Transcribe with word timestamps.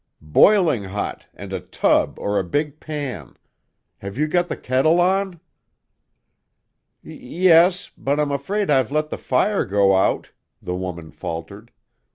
"Boiling 0.33 0.85
hot, 0.85 1.27
and 1.31 1.53
a 1.53 1.59
tub 1.59 2.17
or 2.17 2.39
a 2.39 2.43
big 2.43 2.79
pan. 2.79 3.37
Have 3.99 4.17
you 4.17 4.27
got 4.27 4.49
the 4.49 4.57
kettle 4.57 4.99
on?" 4.99 5.33
"Y 7.03 7.11
yes, 7.11 7.91
but 7.95 8.19
I'm 8.19 8.31
afraid 8.31 8.71
I've 8.71 8.91
let 8.91 9.11
the 9.11 9.19
fire 9.19 9.63
go 9.63 9.95
out," 9.95 10.31
the 10.59 10.73
woman 10.73 11.11
faltered. 11.11 11.71